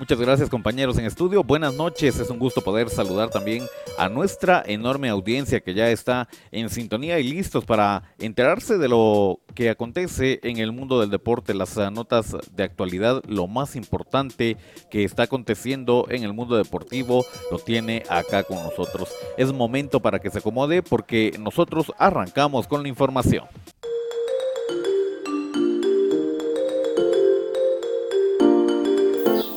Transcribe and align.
Muchas 0.00 0.18
gracias 0.18 0.48
compañeros 0.48 0.96
en 0.96 1.04
estudio. 1.04 1.44
Buenas 1.44 1.74
noches. 1.74 2.18
Es 2.18 2.30
un 2.30 2.38
gusto 2.38 2.62
poder 2.62 2.88
saludar 2.88 3.28
también 3.28 3.66
a 3.98 4.08
nuestra 4.08 4.62
enorme 4.66 5.10
audiencia 5.10 5.60
que 5.60 5.74
ya 5.74 5.90
está 5.90 6.26
en 6.50 6.70
sintonía 6.70 7.18
y 7.18 7.24
listos 7.24 7.66
para 7.66 8.04
enterarse 8.18 8.78
de 8.78 8.88
lo 8.88 9.40
que 9.54 9.68
acontece 9.68 10.40
en 10.42 10.56
el 10.56 10.72
mundo 10.72 11.00
del 11.00 11.10
deporte, 11.10 11.52
las 11.52 11.76
notas 11.92 12.34
de 12.50 12.62
actualidad, 12.64 13.22
lo 13.28 13.46
más 13.46 13.76
importante 13.76 14.56
que 14.90 15.04
está 15.04 15.24
aconteciendo 15.24 16.06
en 16.08 16.24
el 16.24 16.32
mundo 16.32 16.56
deportivo 16.56 17.26
lo 17.50 17.58
tiene 17.58 18.02
acá 18.08 18.42
con 18.42 18.56
nosotros. 18.56 19.10
Es 19.36 19.52
momento 19.52 20.00
para 20.00 20.18
que 20.18 20.30
se 20.30 20.38
acomode 20.38 20.82
porque 20.82 21.36
nosotros 21.38 21.92
arrancamos 21.98 22.66
con 22.66 22.82
la 22.82 22.88
información. 22.88 23.44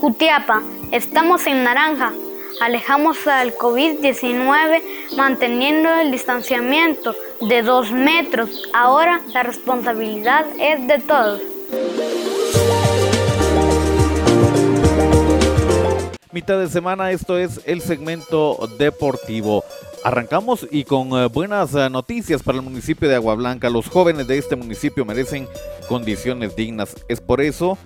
Jutiapa, 0.04 0.62
estamos 0.92 1.48
en 1.48 1.64
naranja. 1.64 2.12
Alejamos 2.60 3.26
al 3.26 3.56
COVID-19 3.56 4.82
manteniendo 5.16 5.90
el 5.94 6.12
distanciamiento 6.12 7.16
de 7.40 7.62
dos 7.62 7.94
metros. 7.94 8.50
Ahora 8.74 9.22
la 9.34 9.44
responsabilidad 9.44 10.46
es 10.60 10.86
de 10.88 11.00
todos. 11.00 11.42
Mitad 16.34 16.60
de 16.60 16.68
semana, 16.68 17.12
esto 17.12 17.38
es 17.38 17.62
el 17.64 17.80
segmento 17.80 18.58
deportivo. 18.78 19.64
Arrancamos 20.04 20.68
y 20.70 20.84
con 20.84 21.14
eh, 21.14 21.28
buenas 21.28 21.76
eh, 21.76 21.90
noticias 21.90 22.44
para 22.44 22.58
el 22.58 22.64
municipio 22.66 23.08
de 23.08 23.16
Agua 23.16 23.36
Blanca. 23.36 23.70
Los 23.70 23.88
jóvenes 23.88 24.28
de 24.28 24.38
este 24.38 24.58
municipio 24.58 25.06
merecen 25.06 25.48
condiciones 25.88 26.58
dignas. 26.58 26.94
Es 27.08 27.22
por 27.22 27.40
eso 27.40 27.78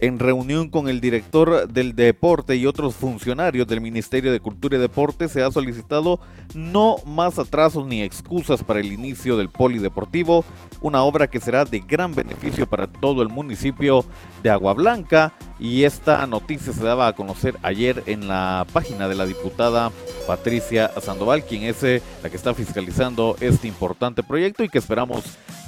en 0.00 0.18
reunión 0.18 0.68
con 0.68 0.88
el 0.88 1.00
director 1.00 1.68
del 1.68 1.94
deporte 1.94 2.56
y 2.56 2.66
otros 2.66 2.94
funcionarios 2.94 3.66
del 3.66 3.80
Ministerio 3.80 4.32
de 4.32 4.40
Cultura 4.40 4.76
y 4.76 4.80
Deporte 4.80 5.28
se 5.28 5.42
ha 5.42 5.50
solicitado 5.50 6.20
no 6.54 6.96
más 7.06 7.38
atrasos 7.38 7.86
ni 7.86 8.02
excusas 8.02 8.64
para 8.64 8.80
el 8.80 8.92
inicio 8.92 9.36
del 9.36 9.50
polideportivo, 9.50 10.44
una 10.80 11.02
obra 11.02 11.28
que 11.28 11.40
será 11.40 11.64
de 11.64 11.80
gran 11.80 12.14
beneficio 12.14 12.66
para 12.68 12.86
todo 12.86 13.22
el 13.22 13.28
municipio 13.28 14.04
de 14.42 14.50
Agua 14.50 14.72
Blanca 14.72 15.32
y 15.60 15.84
esta 15.84 16.26
noticia 16.26 16.72
se 16.72 16.82
daba 16.82 17.06
a 17.06 17.12
conocer 17.12 17.56
ayer 17.62 18.02
en 18.06 18.28
la 18.28 18.66
página 18.72 19.08
de 19.08 19.14
la 19.14 19.26
diputada 19.26 19.92
Patricia 20.26 20.90
Sandoval, 21.00 21.44
quien 21.44 21.64
es 21.64 21.82
eh, 21.82 22.02
la 22.22 22.30
que 22.30 22.36
está 22.36 22.54
fiscalizando 22.54 23.36
este 23.40 23.68
importante 23.68 24.22
proyecto 24.22 24.64
y 24.64 24.70
que 24.70 24.78
esperamos 24.78 25.22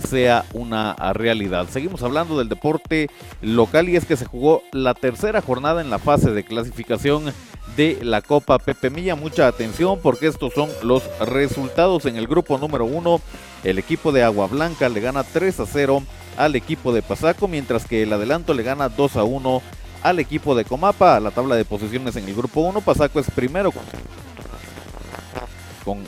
sea 0.09 0.47
una 0.55 0.95
realidad. 1.13 1.69
Seguimos 1.71 2.03
hablando 2.03 2.39
del 2.39 2.49
deporte 2.49 3.11
local 3.43 3.89
y 3.91 3.97
es 3.97 4.07
que 4.07 4.17
se 4.17 4.25
jugó 4.25 4.63
la 4.73 4.95
tercera 4.95 5.43
jornada 5.43 5.83
en 5.83 5.91
la 5.91 5.99
fase 5.99 6.31
de 6.31 6.45
clasificación 6.45 7.33
de 7.77 7.99
la 8.03 8.23
Copa 8.23 8.59
Pepe 8.59 8.89
Milla. 8.89 9.15
Mucha 9.15 9.47
atención 9.47 9.99
porque 10.03 10.27
estos 10.27 10.55
son 10.55 10.71
los 10.83 11.03
resultados 11.21 12.07
en 12.07 12.17
el 12.17 12.27
grupo 12.27 12.57
número 12.57 12.87
uno. 12.87 13.21
El 13.63 13.79
equipo 13.79 14.11
de 14.11 14.23
Agua 14.23 14.47
Blanca 14.47 14.89
le 14.89 15.01
gana 15.01 15.23
3 15.23 15.61
a 15.61 15.67
0 15.67 16.03
al 16.37 16.57
equipo 16.57 16.93
de 16.93 17.03
Pasaco, 17.03 17.47
mientras 17.47 17.87
que 17.87 18.03
el 18.03 18.13
adelanto 18.13 18.55
le 18.55 18.63
gana 18.63 18.89
2 18.89 19.17
a 19.17 19.25
1 19.25 19.63
al 20.03 20.19
equipo 20.19 20.55
de 20.55 20.65
Comapa. 20.65 21.21
La 21.21 21.31
tabla 21.31 21.57
de 21.57 21.65
posiciones 21.65 22.17
en 22.17 22.29
el 22.29 22.35
grupo 22.35 22.61
1, 22.61 22.81
Pasaco 22.81 23.21
es 23.21 23.31
primero 23.31 23.73
con 25.85 26.05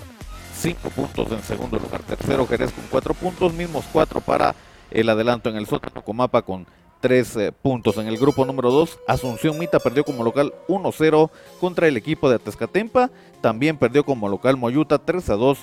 5 0.57 0.89
puntos 0.91 1.31
en 1.33 1.43
segundo 1.43 1.79
lugar. 1.79 2.03
Tercero 2.03 2.47
Jerez 2.47 2.73
con 2.73 2.85
4 2.91 3.15
puntos, 3.15 3.53
mismos 3.53 3.85
4 3.93 4.21
para 4.21 4.55
el 4.91 5.09
adelanto 5.09 5.51
en 5.51 5.57
el 5.57 5.67
sótano. 5.67 6.03
Comapa 6.03 6.43
con 6.43 6.67
3 7.01 7.37
eh, 7.37 7.53
puntos. 7.53 7.99
En 7.99 8.07
el 8.07 8.17
grupo 8.17 8.45
número 8.45 8.71
2, 8.71 8.99
Asunción 9.07 9.59
Mita 9.59 9.79
perdió 9.79 10.05
como 10.05 10.25
local 10.25 10.55
1-0 10.69 11.31
contra 11.61 11.87
el 11.87 11.97
equipo 11.97 12.29
de 12.29 12.37
Atezcatempa. 12.37 13.11
También 13.41 13.77
perdió 13.77 14.05
como 14.05 14.29
local 14.29 14.57
Moyuta 14.57 15.05
3-2 15.05 15.59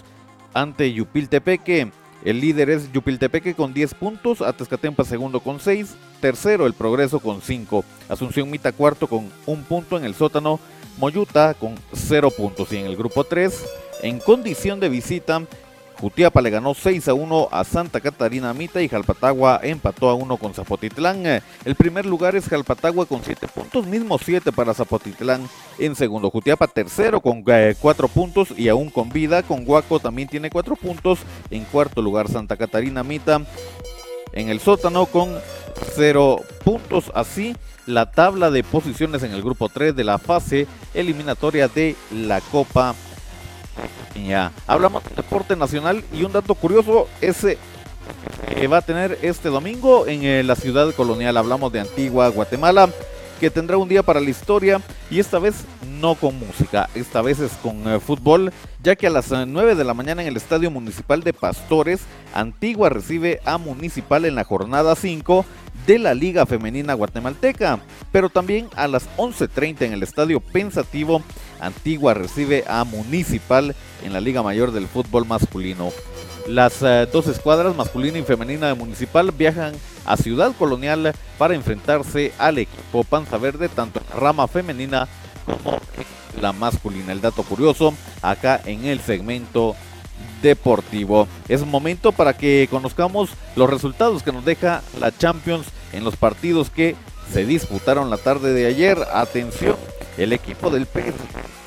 ante 0.54 0.94
Yupiltepeque. 0.94 1.92
El 2.24 2.40
líder 2.40 2.70
es 2.70 2.92
Yupiltepeque 2.92 3.56
con 3.56 3.74
10 3.74 3.96
puntos, 3.96 4.42
Atezcatempa 4.42 5.04
segundo 5.04 5.40
con 5.40 5.60
6, 5.60 5.96
tercero 6.20 6.68
el 6.68 6.74
Progreso 6.74 7.20
con 7.20 7.42
5, 7.42 7.84
Asunción 8.10 8.50
Mita 8.50 8.72
cuarto 8.72 9.08
con 9.08 9.32
1 9.48 9.64
punto 9.64 9.98
en 9.98 10.06
el 10.06 10.14
sótano, 10.14 10.60
Moyuta 10.98 11.56
con 11.56 11.76
0 11.94 12.30
puntos 12.38 12.72
y 12.74 12.78
en 12.78 12.86
el 12.86 12.96
grupo 12.96 13.24
3, 13.24 13.66
en 14.04 14.20
condición 14.20 14.80
de 14.80 14.90
visita, 14.90 15.42
Jutiapa 16.02 16.42
le 16.42 16.50
ganó 16.50 16.74
6 16.74 17.10
a 17.10 17.14
1 17.14 17.50
a 17.52 17.64
Santa 17.64 18.02
Catarina 18.02 18.52
Mita 18.56 18.82
y 18.82 18.90
Jalpatagua 18.90 19.60
empató 19.62 20.10
a 20.10 20.16
1 20.16 20.38
con 20.38 20.52
Zapotitlán. 20.52 21.44
El 21.64 21.76
primer 21.76 22.08
lugar 22.08 22.36
es 22.36 22.50
Jalpatagua 22.50 23.06
con 23.06 23.24
7 23.24 23.48
puntos, 23.48 23.86
mismo 23.86 24.18
7 24.18 24.52
para 24.52 24.74
Zapotitlán 24.74 25.48
en 25.78 25.96
segundo. 25.96 26.32
Jutiapa 26.32 26.66
tercero 26.66 27.22
con 27.22 27.44
4 27.44 27.54
eh, 27.54 28.10
puntos 28.12 28.48
y 28.58 28.68
aún 28.68 28.90
con 28.90 29.10
vida. 29.10 29.44
Con 29.44 29.64
Guaco 29.64 30.00
también 30.00 30.28
tiene 30.28 30.50
4 30.50 30.76
puntos. 30.76 31.20
En 31.52 31.66
cuarto 31.66 32.02
lugar 32.02 32.28
Santa 32.28 32.58
Catarina 32.58 33.04
Mita 33.04 33.40
en 34.34 34.50
el 34.50 34.60
sótano 34.60 35.06
con 35.06 35.38
0 35.96 36.42
puntos. 36.66 37.12
Así 37.14 37.56
la 37.86 38.10
tabla 38.12 38.50
de 38.50 38.64
posiciones 38.64 39.22
en 39.22 39.34
el 39.34 39.44
grupo 39.44 39.70
3 39.70 39.96
de 39.96 40.04
la 40.04 40.18
fase 40.18 40.66
eliminatoria 40.96 41.68
de 41.68 41.96
la 42.12 42.42
Copa 42.42 42.96
ya, 44.28 44.52
hablamos 44.68 45.04
de 45.04 45.16
deporte 45.16 45.56
nacional 45.56 46.04
y 46.14 46.24
un 46.24 46.32
dato 46.32 46.56
curioso 46.56 47.08
ese 47.22 47.58
que 48.54 48.68
va 48.68 48.78
a 48.78 48.82
tener 48.82 49.18
este 49.22 49.50
domingo 49.50 50.08
en 50.08 50.24
eh, 50.24 50.44
la 50.44 50.56
ciudad 50.56 50.94
colonial. 50.94 51.38
Hablamos 51.38 51.72
de 51.72 51.80
Antigua, 51.80 52.28
Guatemala, 52.30 52.90
que 53.40 53.50
tendrá 53.50 53.78
un 53.78 53.90
día 53.90 54.04
para 54.04 54.20
la 54.20 54.30
historia 54.30 54.82
y 55.10 55.20
esta 55.20 55.40
vez 55.40 55.66
no 56.00 56.16
con 56.16 56.38
música, 56.38 56.90
esta 56.94 57.22
vez 57.22 57.40
es 57.40 57.52
con 57.54 57.88
eh, 57.88 58.00
fútbol, 58.00 58.54
ya 58.84 58.96
que 58.96 59.08
a 59.08 59.10
las 59.10 59.32
9 59.32 59.72
eh, 59.72 59.76
de 59.76 59.84
la 59.84 59.94
mañana 59.94 60.22
en 60.22 60.28
el 60.28 60.38
Estadio 60.38 60.70
Municipal 60.70 61.24
de 61.24 61.34
Pastores, 61.34 62.02
Antigua 62.34 62.90
recibe 62.90 63.40
a 63.46 63.58
Municipal 63.58 64.26
en 64.26 64.36
la 64.36 64.44
jornada 64.44 64.96
5 64.96 65.46
de 65.86 66.00
la 66.00 66.14
Liga 66.14 66.46
Femenina 66.46 66.94
Guatemalteca, 66.94 67.80
pero 68.12 68.30
también 68.30 68.70
a 68.76 68.88
las 68.88 69.10
11.30 69.18 69.82
en 69.82 69.94
el 69.94 70.04
Estadio 70.04 70.40
Pensativo, 70.40 71.22
Antigua 71.60 72.14
recibe 72.14 72.64
a 72.68 72.84
Municipal 72.84 73.76
en 74.04 74.14
la 74.14 74.20
Liga 74.20 74.44
Mayor 74.44 74.72
del 74.72 74.88
Fútbol 74.88 75.26
Masculino. 75.26 75.92
Las 76.48 76.82
eh, 76.82 77.08
dos 77.12 77.28
escuadras, 77.28 77.76
masculina 77.76 78.18
y 78.18 78.24
femenina 78.24 78.68
de 78.68 78.74
Municipal, 78.74 79.32
viajan 79.32 79.74
a 80.06 80.18
Ciudad 80.18 80.54
Colonial 80.58 81.14
para 81.38 81.54
enfrentarse 81.54 82.34
al 82.40 82.58
equipo 82.58 83.04
Panza 83.04 83.38
Verde, 83.38 83.70
tanto 83.70 84.02
rama 84.16 84.48
femenina 84.48 85.08
como 85.46 85.80
la 86.40 86.52
masculina. 86.52 87.12
El 87.12 87.22
dato 87.22 87.44
curioso, 87.44 87.94
acá 88.22 88.60
en 88.66 88.86
el 88.86 89.00
segmento 89.02 89.76
deportivo. 90.42 91.28
Es 91.48 91.66
momento 91.66 92.12
para 92.12 92.34
que 92.34 92.68
conozcamos 92.70 93.30
los 93.56 93.70
resultados 93.70 94.24
que 94.24 94.32
nos 94.32 94.46
deja 94.46 94.82
la 95.00 95.16
Champions 95.16 95.68
en 95.94 96.04
los 96.04 96.16
partidos 96.16 96.70
que 96.70 96.96
se 97.32 97.46
disputaron 97.46 98.10
la 98.10 98.18
tarde 98.18 98.54
de 98.54 98.66
ayer. 98.66 98.98
Atención, 99.14 99.78
el 100.18 100.34
equipo 100.34 100.70
del 100.70 100.86
PSG 100.86 101.61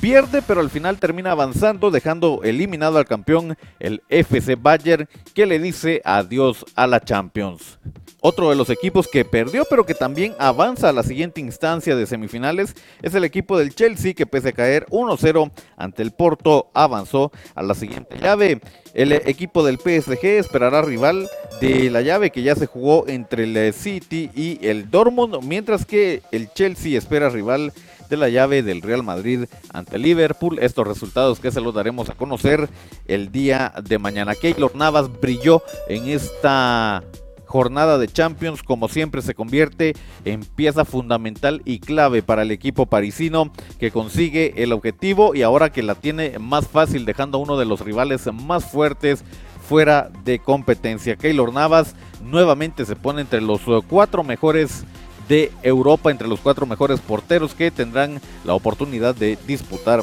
pierde, 0.00 0.42
pero 0.42 0.60
al 0.60 0.70
final 0.70 0.98
termina 0.98 1.32
avanzando, 1.32 1.90
dejando 1.90 2.40
eliminado 2.44 2.98
al 2.98 3.06
campeón, 3.06 3.56
el 3.78 4.02
FC 4.08 4.56
Bayern, 4.56 5.08
que 5.34 5.46
le 5.46 5.58
dice 5.58 6.00
adiós 6.04 6.64
a 6.74 6.86
la 6.86 7.00
Champions. 7.00 7.78
Otro 8.20 8.50
de 8.50 8.56
los 8.56 8.70
equipos 8.70 9.06
que 9.06 9.24
perdió 9.24 9.64
pero 9.70 9.86
que 9.86 9.94
también 9.94 10.34
avanza 10.38 10.88
a 10.88 10.92
la 10.92 11.04
siguiente 11.04 11.40
instancia 11.40 11.94
de 11.94 12.06
semifinales 12.06 12.74
es 13.00 13.14
el 13.14 13.22
equipo 13.22 13.56
del 13.56 13.74
Chelsea 13.74 14.14
que 14.14 14.26
pese 14.26 14.48
a 14.48 14.52
caer 14.52 14.86
1-0 14.86 15.52
ante 15.76 16.02
el 16.02 16.10
Porto 16.10 16.70
avanzó 16.74 17.30
a 17.54 17.62
la 17.62 17.74
siguiente 17.74 18.16
llave. 18.18 18.60
El 18.94 19.12
equipo 19.12 19.64
del 19.64 19.76
PSG 19.76 20.24
esperará 20.24 20.82
rival 20.82 21.28
de 21.60 21.88
la 21.90 22.00
llave 22.00 22.30
que 22.30 22.42
ya 22.42 22.56
se 22.56 22.66
jugó 22.66 23.06
entre 23.06 23.44
el 23.44 23.72
City 23.72 24.30
y 24.34 24.58
el 24.66 24.90
Dortmund, 24.90 25.44
mientras 25.44 25.84
que 25.84 26.22
el 26.32 26.50
Chelsea 26.52 26.98
espera 26.98 27.28
rival 27.28 27.72
de 28.08 28.16
la 28.16 28.28
llave 28.28 28.62
del 28.62 28.82
Real 28.82 29.02
Madrid 29.02 29.44
ante 29.72 29.98
Liverpool. 29.98 30.58
Estos 30.60 30.86
resultados 30.86 31.40
que 31.40 31.50
se 31.50 31.60
los 31.60 31.74
daremos 31.74 32.08
a 32.10 32.14
conocer 32.14 32.68
el 33.06 33.32
día 33.32 33.72
de 33.82 33.98
mañana. 33.98 34.34
Keylor 34.34 34.74
Navas 34.74 35.10
brilló 35.20 35.62
en 35.88 36.08
esta 36.08 37.02
jornada 37.46 37.96
de 37.98 38.08
Champions, 38.08 38.62
como 38.62 38.88
siempre, 38.88 39.22
se 39.22 39.34
convierte 39.34 39.94
en 40.24 40.44
pieza 40.44 40.84
fundamental 40.84 41.62
y 41.64 41.78
clave 41.78 42.22
para 42.22 42.42
el 42.42 42.50
equipo 42.50 42.86
parisino 42.86 43.52
que 43.78 43.90
consigue 43.90 44.62
el 44.62 44.72
objetivo 44.72 45.34
y 45.34 45.42
ahora 45.42 45.70
que 45.70 45.82
la 45.82 45.94
tiene 45.94 46.38
más 46.38 46.66
fácil, 46.68 47.06
dejando 47.06 47.38
a 47.38 47.40
uno 47.40 47.56
de 47.56 47.64
los 47.64 47.80
rivales 47.80 48.28
más 48.32 48.64
fuertes 48.64 49.24
fuera 49.66 50.10
de 50.24 50.38
competencia. 50.38 51.16
Keylor 51.16 51.52
Navas 51.52 51.94
nuevamente 52.22 52.84
se 52.84 52.96
pone 52.96 53.22
entre 53.22 53.40
los 53.40 53.62
cuatro 53.88 54.22
mejores 54.22 54.84
de 55.28 55.52
Europa, 55.62 56.10
entre 56.10 56.28
los 56.28 56.40
cuatro 56.40 56.66
mejores 56.66 57.00
porteros 57.00 57.54
que 57.54 57.70
tendrán 57.70 58.20
la 58.44 58.54
oportunidad 58.54 59.14
de 59.14 59.38
disputar 59.46 60.02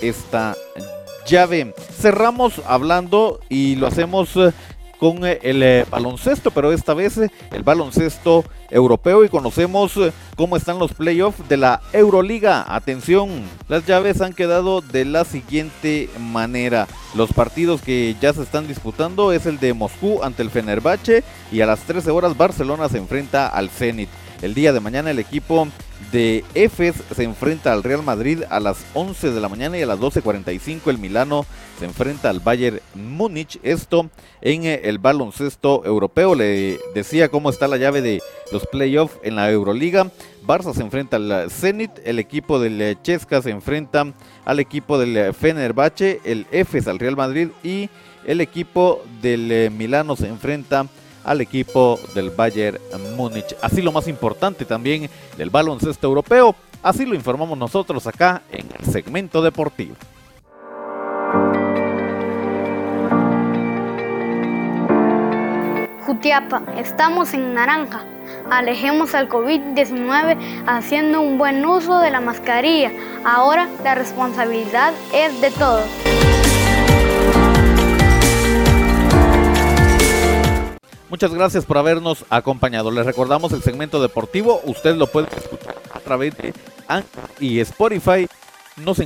esta 0.00 0.56
llave. 1.26 1.74
Cerramos 1.98 2.60
hablando 2.66 3.40
y 3.48 3.76
lo 3.76 3.86
hacemos 3.86 4.36
con 5.00 5.24
eh, 5.24 5.38
el 5.42 5.62
eh, 5.62 5.86
baloncesto, 5.90 6.50
pero 6.50 6.72
esta 6.72 6.92
vez 6.92 7.16
eh, 7.16 7.30
el 7.52 7.62
baloncesto 7.62 8.44
europeo 8.68 9.24
y 9.24 9.30
conocemos 9.30 9.98
cómo 10.36 10.56
están 10.56 10.78
los 10.78 10.92
playoffs 10.92 11.48
de 11.48 11.56
la 11.56 11.80
Euroliga. 11.94 12.72
Atención, 12.72 13.42
las 13.66 13.86
llaves 13.86 14.20
han 14.20 14.34
quedado 14.34 14.82
de 14.82 15.06
la 15.06 15.24
siguiente 15.24 16.10
manera. 16.20 16.86
Los 17.14 17.32
partidos 17.32 17.80
que 17.80 18.14
ya 18.20 18.34
se 18.34 18.42
están 18.42 18.68
disputando 18.68 19.32
es 19.32 19.46
el 19.46 19.58
de 19.58 19.72
Moscú 19.72 20.22
ante 20.22 20.42
el 20.42 20.50
Fenerbahce 20.50 21.24
y 21.50 21.62
a 21.62 21.66
las 21.66 21.80
13 21.80 22.10
horas 22.10 22.36
Barcelona 22.36 22.88
se 22.90 22.98
enfrenta 22.98 23.48
al 23.48 23.70
Zenit. 23.70 24.10
El 24.42 24.54
día 24.54 24.72
de 24.72 24.80
mañana 24.80 25.10
el 25.10 25.18
equipo 25.18 25.68
de 26.12 26.44
Efes 26.54 26.94
se 27.14 27.24
enfrenta 27.24 27.74
al 27.74 27.82
Real 27.82 28.02
Madrid 28.02 28.42
a 28.48 28.58
las 28.58 28.86
11 28.94 29.32
de 29.32 29.40
la 29.40 29.50
mañana 29.50 29.76
y 29.76 29.82
a 29.82 29.86
las 29.86 29.98
12.45 29.98 30.86
el 30.86 30.96
Milano 30.96 31.44
se 31.78 31.84
enfrenta 31.84 32.30
al 32.30 32.40
Bayern 32.40 32.80
Múnich. 32.94 33.60
Esto 33.62 34.08
en 34.40 34.64
eh, 34.64 34.80
el 34.84 34.98
baloncesto 34.98 35.84
europeo. 35.84 36.34
Le 36.34 36.78
decía 36.94 37.28
cómo 37.28 37.50
está 37.50 37.68
la 37.68 37.76
llave 37.76 38.00
de 38.00 38.22
los 38.50 38.66
playoffs 38.66 39.18
en 39.22 39.36
la 39.36 39.50
Euroliga. 39.50 40.10
Barça 40.46 40.72
se 40.72 40.80
enfrenta 40.80 41.16
al 41.18 41.50
Zenit, 41.50 41.90
el 42.04 42.18
equipo 42.18 42.58
del 42.58 42.96
Chesca 43.02 43.42
se 43.42 43.50
enfrenta 43.50 44.06
al 44.46 44.58
equipo 44.58 44.98
del 44.98 45.34
Fenerbahce, 45.34 46.22
el 46.24 46.46
Efes 46.50 46.88
al 46.88 46.98
Real 46.98 47.14
Madrid 47.14 47.48
y 47.62 47.90
el 48.24 48.40
equipo 48.40 49.02
del 49.20 49.52
eh, 49.52 49.70
Milano 49.70 50.16
se 50.16 50.28
enfrenta 50.28 50.86
al 51.24 51.40
equipo 51.40 51.98
del 52.14 52.30
Bayern 52.30 52.78
Múnich. 53.16 53.56
Así 53.62 53.82
lo 53.82 53.92
más 53.92 54.08
importante 54.08 54.64
también 54.64 55.08
del 55.36 55.50
baloncesto 55.50 56.06
europeo, 56.06 56.54
así 56.82 57.04
lo 57.04 57.14
informamos 57.14 57.58
nosotros 57.58 58.06
acá 58.06 58.42
en 58.50 58.66
el 58.78 58.92
segmento 58.92 59.42
deportivo. 59.42 59.94
Jutiapa, 66.06 66.64
estamos 66.76 67.34
en 67.34 67.54
naranja. 67.54 68.04
Alejemos 68.50 69.14
al 69.14 69.28
COVID-19 69.28 70.64
haciendo 70.66 71.20
un 71.20 71.38
buen 71.38 71.64
uso 71.64 72.00
de 72.00 72.10
la 72.10 72.20
mascarilla. 72.20 72.90
Ahora 73.24 73.68
la 73.84 73.94
responsabilidad 73.94 74.92
es 75.12 75.40
de 75.40 75.50
todos. 75.52 76.39
Muchas 81.10 81.34
gracias 81.34 81.66
por 81.66 81.76
habernos 81.76 82.24
acompañado. 82.30 82.92
Les 82.92 83.04
recordamos 83.04 83.52
el 83.52 83.62
segmento 83.62 84.00
deportivo. 84.00 84.60
Usted 84.64 84.94
lo 84.94 85.08
puede 85.08 85.26
escuchar 85.36 85.74
a 85.92 85.98
través 85.98 86.36
de 86.38 86.54
Anchor 86.86 87.24
y 87.40 87.58
Spotify. 87.58 88.28
Nos 88.76 89.00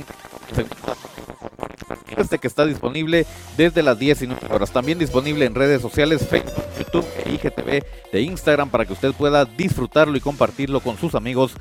este 2.15 2.37
que 2.37 2.47
está 2.47 2.63
disponible 2.65 3.25
desde 3.57 3.81
las 3.81 3.97
19 3.97 4.53
horas. 4.53 4.71
También 4.71 4.99
disponible 4.99 5.45
en 5.45 5.55
redes 5.55 5.81
sociales, 5.81 6.27
Facebook, 6.27 6.63
YouTube 6.77 7.05
e 7.25 7.33
IGTV 7.33 7.83
de 8.11 8.21
Instagram 8.21 8.69
para 8.69 8.85
que 8.85 8.93
usted 8.93 9.11
pueda 9.13 9.43
disfrutarlo 9.45 10.15
y 10.15 10.21
compartirlo 10.21 10.81
con 10.81 10.97
sus 10.97 11.15
amigos 11.15 11.53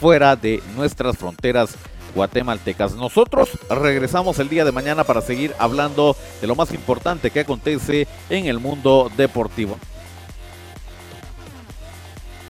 fuera 0.00 0.34
de 0.34 0.62
nuestras 0.76 1.18
fronteras 1.18 1.76
guatemaltecas. 2.14 2.94
Nosotros 2.94 3.50
regresamos 3.68 4.38
el 4.38 4.48
día 4.48 4.64
de 4.64 4.72
mañana 4.72 5.04
para 5.04 5.20
seguir 5.20 5.54
hablando 5.58 6.16
de 6.40 6.46
lo 6.46 6.56
más 6.56 6.72
importante 6.72 7.30
que 7.30 7.40
acontece 7.40 8.08
en 8.30 8.46
el 8.46 8.58
mundo 8.58 9.12
deportivo. 9.16 9.78